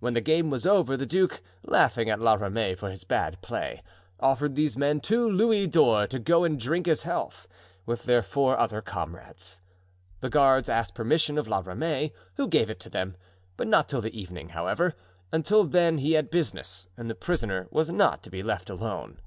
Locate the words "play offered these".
3.40-4.76